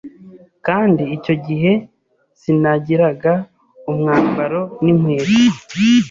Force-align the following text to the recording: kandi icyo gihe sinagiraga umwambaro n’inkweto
kandi 0.67 1.03
icyo 1.15 1.33
gihe 1.45 1.71
sinagiraga 2.41 3.33
umwambaro 3.91 4.61
n’inkweto 4.83 5.37